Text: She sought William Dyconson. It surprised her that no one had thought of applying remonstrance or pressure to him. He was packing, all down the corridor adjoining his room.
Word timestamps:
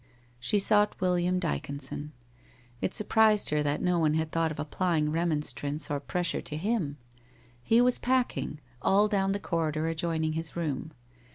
She 0.39 0.57
sought 0.57 0.99
William 0.99 1.37
Dyconson. 1.39 2.11
It 2.81 2.95
surprised 2.95 3.51
her 3.51 3.61
that 3.61 3.83
no 3.83 3.99
one 3.99 4.15
had 4.15 4.31
thought 4.31 4.49
of 4.49 4.59
applying 4.59 5.11
remonstrance 5.11 5.91
or 5.91 5.99
pressure 5.99 6.41
to 6.41 6.57
him. 6.57 6.97
He 7.61 7.81
was 7.81 7.99
packing, 7.99 8.59
all 8.81 9.07
down 9.07 9.31
the 9.31 9.39
corridor 9.39 9.85
adjoining 9.87 10.33
his 10.33 10.55
room. 10.55 10.91